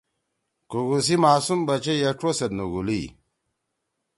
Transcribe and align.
کُگُو 0.69 0.99
سی 1.05 1.15
معصوم 1.23 1.59
بچئ 1.67 1.97
اے 2.05 2.11
ڇو 2.19 2.29
سیت 2.37 2.51
نُگولیی۔ 2.57 3.03